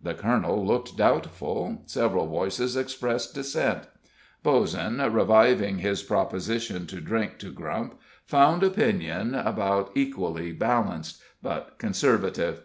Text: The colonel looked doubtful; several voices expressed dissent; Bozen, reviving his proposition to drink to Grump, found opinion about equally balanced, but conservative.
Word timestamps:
The 0.00 0.14
colonel 0.14 0.64
looked 0.64 0.96
doubtful; 0.96 1.82
several 1.86 2.28
voices 2.28 2.76
expressed 2.76 3.34
dissent; 3.34 3.88
Bozen, 4.44 4.98
reviving 5.12 5.78
his 5.78 6.00
proposition 6.00 6.86
to 6.86 7.00
drink 7.00 7.38
to 7.38 7.50
Grump, 7.50 7.98
found 8.24 8.62
opinion 8.62 9.34
about 9.34 9.90
equally 9.96 10.52
balanced, 10.52 11.20
but 11.42 11.76
conservative. 11.78 12.60